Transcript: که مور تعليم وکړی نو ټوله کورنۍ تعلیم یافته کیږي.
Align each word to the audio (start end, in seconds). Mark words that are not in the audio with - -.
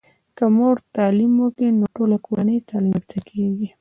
که 0.37 0.45
مور 0.57 0.75
تعليم 0.97 1.33
وکړی 1.39 1.69
نو 1.79 1.85
ټوله 1.95 2.17
کورنۍ 2.25 2.57
تعلیم 2.69 2.91
یافته 2.97 3.19
کیږي. 3.29 3.67